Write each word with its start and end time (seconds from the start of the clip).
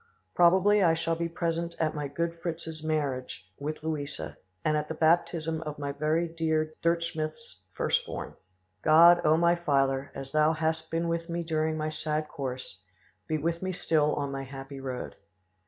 Probably 0.33 0.81
I 0.81 0.95
shall 0.95 1.15
be 1.15 1.29
present 1.29 1.75
at 1.79 1.93
my 1.93 2.07
good 2.07 2.33
Fritz's 2.41 2.81
marriage 2.83 3.47
with 3.59 3.83
Louisa, 3.83 4.35
and 4.65 4.75
at 4.75 4.87
the 4.87 4.95
baptism 4.95 5.61
of 5.61 5.77
my 5.77 5.91
very 5.91 6.27
dear 6.27 6.73
Durchmith's 6.81 7.65
first 7.75 8.07
born. 8.07 8.33
God, 8.81 9.21
O 9.23 9.37
my 9.37 9.53
Father, 9.55 10.11
as 10.15 10.31
Thou 10.31 10.53
hast 10.53 10.89
been 10.89 11.07
with 11.07 11.29
me 11.29 11.43
during 11.43 11.77
my 11.77 11.89
sad 11.91 12.27
course, 12.29 12.81
be 13.27 13.37
with 13.37 13.61
me 13.61 13.71
still 13.71 14.15
on 14.15 14.31
my 14.31 14.41
happy 14.41 14.79
road." 14.79 15.17